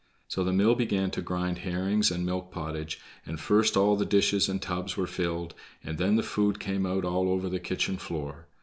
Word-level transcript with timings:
So 0.27 0.43
the 0.43 0.51
mill 0.51 0.73
began 0.73 1.11
to 1.11 1.21
grind 1.21 1.59
herrings 1.59 2.09
and 2.09 2.25
milk 2.25 2.51
pottage, 2.51 2.99
and 3.23 3.39
first 3.39 3.77
all 3.77 3.95
the 3.95 4.03
dishes 4.03 4.49
and 4.49 4.59
tubs 4.59 4.97
were 4.97 5.05
filled, 5.05 5.53
and 5.83 5.99
then 5.99 6.15
the 6.15 6.23
food 6.23 6.59
came 6.59 6.87
out 6.87 7.05
all 7.05 7.29
over 7.29 7.47
the 7.47 7.59
kitchen 7.59 7.97
floor. 7.97 8.47